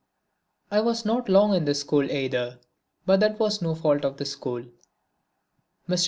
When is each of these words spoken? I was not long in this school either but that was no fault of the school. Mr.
I 0.71 0.79
was 0.81 1.05
not 1.05 1.29
long 1.29 1.53
in 1.53 1.65
this 1.65 1.81
school 1.81 2.11
either 2.11 2.59
but 3.05 3.19
that 3.19 3.39
was 3.39 3.61
no 3.61 3.75
fault 3.75 4.03
of 4.03 4.17
the 4.17 4.25
school. 4.25 4.65
Mr. 5.87 5.99